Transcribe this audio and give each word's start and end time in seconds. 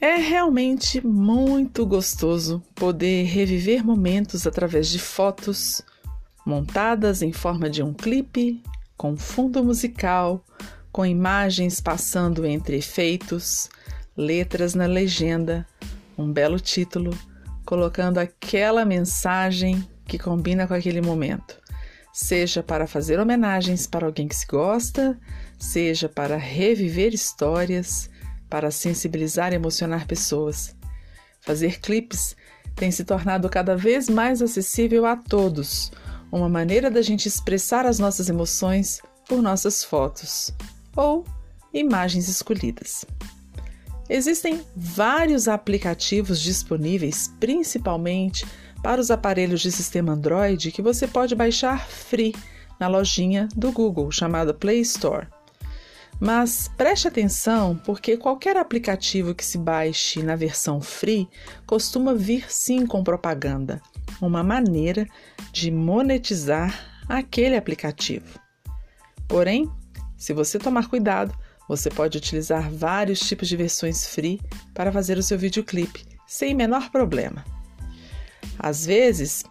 É 0.00 0.14
realmente 0.14 1.04
muito 1.04 1.84
gostoso 1.84 2.62
poder 2.72 3.24
reviver 3.24 3.84
momentos 3.84 4.46
através 4.46 4.86
de 4.88 4.98
fotos 5.00 5.82
montadas 6.46 7.20
em 7.20 7.32
forma 7.32 7.68
de 7.68 7.82
um 7.82 7.92
clipe, 7.92 8.62
com 8.96 9.16
fundo 9.16 9.62
musical, 9.64 10.44
com 10.92 11.04
imagens 11.04 11.80
passando 11.80 12.46
entre 12.46 12.76
efeitos, 12.76 13.68
letras 14.16 14.72
na 14.72 14.86
legenda, 14.86 15.66
um 16.16 16.32
belo 16.32 16.60
título, 16.60 17.10
colocando 17.66 18.18
aquela 18.18 18.84
mensagem 18.84 19.84
que 20.04 20.16
combina 20.16 20.68
com 20.68 20.74
aquele 20.74 21.00
momento. 21.00 21.60
Seja 22.12 22.62
para 22.62 22.86
fazer 22.86 23.18
homenagens 23.18 23.84
para 23.84 24.06
alguém 24.06 24.28
que 24.28 24.36
se 24.36 24.46
gosta, 24.46 25.18
seja 25.58 26.08
para 26.08 26.36
reviver 26.36 27.12
histórias, 27.12 28.08
para 28.48 28.70
sensibilizar 28.70 29.52
e 29.52 29.56
emocionar 29.56 30.06
pessoas. 30.06 30.74
Fazer 31.40 31.80
clipes 31.80 32.36
tem 32.74 32.90
se 32.90 33.04
tornado 33.04 33.48
cada 33.48 33.76
vez 33.76 34.08
mais 34.08 34.40
acessível 34.40 35.04
a 35.06 35.16
todos, 35.16 35.90
uma 36.30 36.48
maneira 36.48 36.90
da 36.90 37.02
gente 37.02 37.26
expressar 37.26 37.86
as 37.86 37.98
nossas 37.98 38.28
emoções 38.28 39.00
por 39.26 39.42
nossas 39.42 39.82
fotos 39.82 40.52
ou 40.96 41.24
imagens 41.72 42.28
escolhidas. 42.28 43.04
Existem 44.08 44.64
vários 44.74 45.48
aplicativos 45.48 46.40
disponíveis, 46.40 47.30
principalmente 47.38 48.46
para 48.82 49.00
os 49.00 49.10
aparelhos 49.10 49.60
de 49.60 49.70
sistema 49.70 50.12
Android, 50.12 50.72
que 50.72 50.80
você 50.80 51.06
pode 51.06 51.34
baixar 51.34 51.86
free 51.86 52.34
na 52.80 52.88
lojinha 52.88 53.48
do 53.54 53.70
Google 53.70 54.10
chamada 54.10 54.54
Play 54.54 54.80
Store. 54.80 55.26
Mas 56.20 56.68
preste 56.76 57.06
atenção, 57.06 57.76
porque 57.84 58.16
qualquer 58.16 58.56
aplicativo 58.56 59.34
que 59.34 59.44
se 59.44 59.56
baixe 59.56 60.22
na 60.22 60.34
versão 60.34 60.80
free 60.80 61.28
costuma 61.64 62.12
vir 62.12 62.50
sim 62.52 62.86
com 62.86 63.04
propaganda, 63.04 63.80
uma 64.20 64.42
maneira 64.42 65.06
de 65.52 65.70
monetizar 65.70 67.04
aquele 67.08 67.56
aplicativo. 67.56 68.38
Porém, 69.28 69.70
se 70.16 70.32
você 70.32 70.58
tomar 70.58 70.88
cuidado, 70.88 71.32
você 71.68 71.88
pode 71.88 72.18
utilizar 72.18 72.68
vários 72.68 73.20
tipos 73.20 73.46
de 73.46 73.56
versões 73.56 74.06
free 74.06 74.40
para 74.74 74.90
fazer 74.90 75.18
o 75.18 75.22
seu 75.22 75.38
videoclipe 75.38 76.04
sem 76.26 76.54
menor 76.54 76.90
problema. 76.90 77.44
Às 78.58 78.84
vezes, 78.84 79.44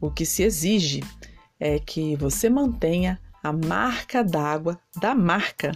o 0.00 0.10
que 0.10 0.24
se 0.24 0.42
exige 0.42 1.02
é 1.60 1.78
que 1.78 2.16
você 2.16 2.48
mantenha 2.48 3.20
a 3.42 3.52
marca 3.52 4.24
d'água 4.24 4.80
da 4.98 5.14
marca 5.14 5.72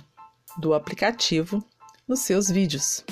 do 0.59 0.75
aplicativo 0.75 1.65
nos 2.07 2.21
seus 2.21 2.49
vídeos. 2.49 3.05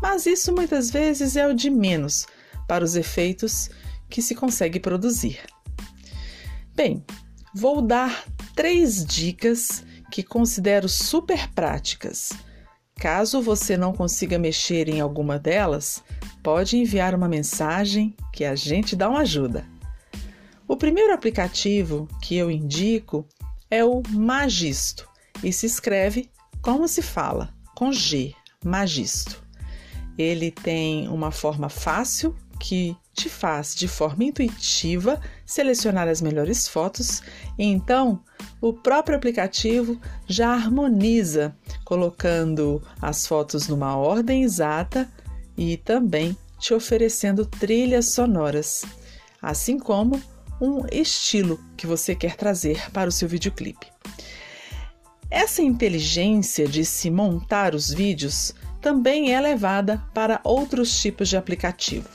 Mas 0.00 0.26
isso 0.26 0.52
muitas 0.54 0.90
vezes 0.90 1.36
é 1.36 1.46
o 1.46 1.54
de 1.54 1.70
menos 1.70 2.26
para 2.66 2.84
os 2.84 2.94
efeitos 2.94 3.70
que 4.08 4.22
se 4.22 4.34
consegue 4.34 4.78
produzir. 4.78 5.40
Bem, 6.74 7.04
vou 7.54 7.82
dar 7.82 8.24
três 8.54 9.04
dicas 9.04 9.84
que 10.10 10.22
considero 10.22 10.88
super 10.88 11.48
práticas. 11.52 12.30
Caso 12.96 13.40
você 13.40 13.76
não 13.76 13.92
consiga 13.92 14.38
mexer 14.38 14.88
em 14.88 15.00
alguma 15.00 15.38
delas, 15.38 16.02
pode 16.42 16.76
enviar 16.76 17.14
uma 17.14 17.28
mensagem 17.28 18.14
que 18.32 18.44
a 18.44 18.54
gente 18.54 18.96
dá 18.96 19.08
uma 19.08 19.20
ajuda. 19.20 19.66
O 20.66 20.76
primeiro 20.76 21.12
aplicativo 21.12 22.08
que 22.20 22.36
eu 22.36 22.50
indico 22.50 23.26
é 23.70 23.84
o 23.84 24.02
Magisto 24.10 25.08
e 25.42 25.52
se 25.52 25.66
escreve 25.66 26.30
como 26.68 26.86
se 26.86 27.00
fala? 27.00 27.48
Com 27.74 27.90
G, 27.90 28.34
Magisto. 28.62 29.42
Ele 30.18 30.50
tem 30.50 31.08
uma 31.08 31.30
forma 31.30 31.70
fácil 31.70 32.36
que 32.60 32.94
te 33.14 33.30
faz 33.30 33.74
de 33.74 33.88
forma 33.88 34.24
intuitiva 34.24 35.18
selecionar 35.46 36.08
as 36.08 36.20
melhores 36.20 36.68
fotos 36.68 37.22
e 37.58 37.64
então 37.64 38.22
o 38.60 38.74
próprio 38.74 39.16
aplicativo 39.16 39.98
já 40.26 40.52
harmoniza, 40.52 41.56
colocando 41.86 42.82
as 43.00 43.26
fotos 43.26 43.66
numa 43.66 43.96
ordem 43.96 44.42
exata 44.42 45.10
e 45.56 45.78
também 45.78 46.36
te 46.58 46.74
oferecendo 46.74 47.46
trilhas 47.46 48.10
sonoras, 48.10 48.84
assim 49.40 49.78
como 49.78 50.20
um 50.60 50.84
estilo 50.92 51.58
que 51.78 51.86
você 51.86 52.14
quer 52.14 52.36
trazer 52.36 52.90
para 52.90 53.08
o 53.08 53.12
seu 53.12 53.26
videoclipe. 53.26 53.86
Essa 55.30 55.62
inteligência 55.62 56.66
de 56.66 56.84
se 56.84 57.10
montar 57.10 57.74
os 57.74 57.90
vídeos 57.90 58.54
também 58.80 59.34
é 59.34 59.40
levada 59.40 60.02
para 60.14 60.40
outros 60.42 61.00
tipos 61.00 61.28
de 61.28 61.36
aplicativo. 61.36 62.08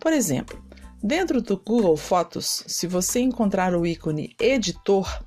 Por 0.00 0.12
exemplo, 0.12 0.60
dentro 1.02 1.40
do 1.40 1.56
Google 1.56 1.96
Fotos, 1.96 2.64
se 2.66 2.86
você 2.86 3.20
encontrar 3.20 3.74
o 3.74 3.86
ícone 3.86 4.34
Editor, 4.40 5.22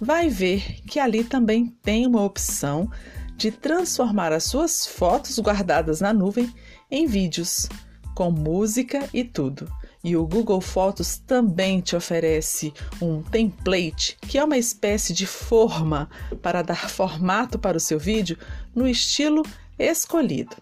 vai 0.00 0.28
ver 0.28 0.82
que 0.86 1.00
ali 1.00 1.24
também 1.24 1.74
tem 1.82 2.06
uma 2.06 2.22
opção 2.22 2.90
de 3.36 3.50
transformar 3.50 4.32
as 4.32 4.44
suas 4.44 4.86
fotos 4.86 5.38
guardadas 5.38 6.00
na 6.00 6.12
nuvem 6.12 6.52
em 6.90 7.06
vídeos, 7.06 7.68
com 8.14 8.30
música 8.30 9.08
e 9.14 9.24
tudo. 9.24 9.66
E 10.06 10.16
o 10.16 10.24
Google 10.24 10.60
Fotos 10.60 11.18
também 11.18 11.80
te 11.80 11.96
oferece 11.96 12.72
um 13.02 13.20
template, 13.24 14.16
que 14.20 14.38
é 14.38 14.44
uma 14.44 14.56
espécie 14.56 15.12
de 15.12 15.26
forma 15.26 16.08
para 16.40 16.62
dar 16.62 16.88
formato 16.88 17.58
para 17.58 17.76
o 17.76 17.80
seu 17.80 17.98
vídeo 17.98 18.38
no 18.72 18.86
estilo 18.86 19.42
escolhido. 19.76 20.54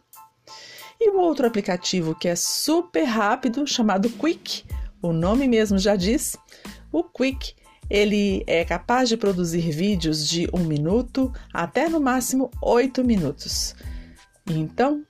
E 0.99 1.11
um 1.11 1.19
outro 1.19 1.47
aplicativo 1.47 2.15
que 2.15 2.27
é 2.27 2.35
super 2.35 3.05
rápido, 3.05 3.67
chamado 3.67 4.09
Quick, 4.09 4.65
o 5.03 5.13
nome 5.13 5.47
mesmo 5.47 5.77
já 5.79 5.95
diz, 5.95 6.39
o 6.91 7.05
Quick 7.05 7.55
ele 7.91 8.43
é 8.47 8.65
capaz 8.65 9.11
de 9.11 9.17
produzir 9.19 9.71
vídeos 9.71 10.27
de 10.27 10.49
um 10.55 10.61
minuto 10.61 11.31
até 11.53 11.87
no 11.87 12.01
máximo 12.01 12.51
oito 12.63 13.05
minutos. 13.05 13.77
Então, 14.49 15.05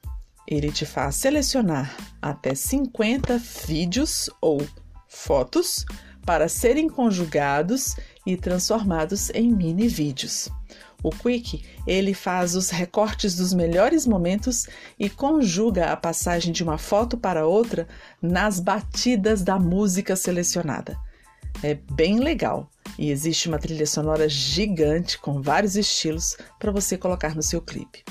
ele 0.46 0.70
te 0.70 0.84
faz 0.84 1.16
selecionar 1.16 1.96
até 2.20 2.54
50 2.54 3.38
vídeos 3.66 4.28
ou 4.40 4.60
fotos 5.08 5.84
para 6.24 6.48
serem 6.48 6.88
conjugados 6.88 7.96
e 8.26 8.36
transformados 8.36 9.30
em 9.30 9.52
mini 9.52 9.88
vídeos. 9.88 10.48
O 11.02 11.10
Quick, 11.10 11.62
ele 11.86 12.14
faz 12.14 12.56
os 12.56 12.70
recortes 12.70 13.36
dos 13.36 13.52
melhores 13.52 14.06
momentos 14.06 14.66
e 14.98 15.10
conjuga 15.10 15.92
a 15.92 15.96
passagem 15.96 16.50
de 16.50 16.62
uma 16.62 16.78
foto 16.78 17.18
para 17.18 17.46
outra 17.46 17.86
nas 18.22 18.58
batidas 18.58 19.42
da 19.42 19.58
música 19.58 20.16
selecionada. 20.16 20.98
É 21.62 21.74
bem 21.74 22.18
legal 22.18 22.70
e 22.98 23.10
existe 23.10 23.48
uma 23.48 23.58
trilha 23.58 23.86
sonora 23.86 24.28
gigante 24.28 25.18
com 25.18 25.42
vários 25.42 25.76
estilos 25.76 26.38
para 26.58 26.72
você 26.72 26.96
colocar 26.96 27.34
no 27.34 27.42
seu 27.42 27.60
clipe. 27.60 28.02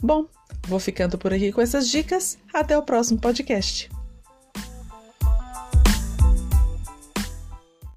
Bom, 0.00 0.26
Vou 0.66 0.78
ficando 0.78 1.18
por 1.18 1.32
aqui 1.32 1.52
com 1.52 1.60
essas 1.60 1.88
dicas. 1.88 2.38
Até 2.52 2.76
o 2.76 2.82
próximo 2.82 3.18
podcast. 3.20 3.90